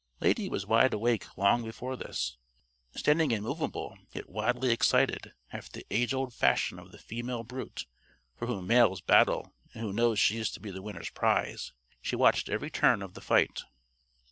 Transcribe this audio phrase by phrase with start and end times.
[0.19, 2.35] Lady was wide awake long before this.
[2.95, 7.85] Standing immovable, yet wildly excited after the age old fashion of the female brute
[8.35, 12.15] for whom males battle and who knows she is to be the winner's prize she
[12.15, 13.61] watched every turn of the fight.